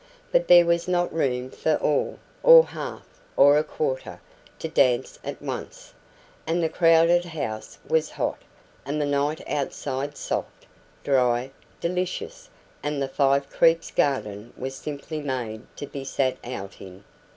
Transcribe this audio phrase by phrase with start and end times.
[0.31, 3.03] But there was not room for all, or half,
[3.37, 4.19] or a quarter,
[4.57, 5.93] to dance at once;
[6.47, 8.39] and the crowded house was hot,
[8.83, 10.65] and the night outside soft,
[11.03, 12.49] dry, delicious;
[12.81, 17.03] and the Five Creeks garden was simply made to be sat out in.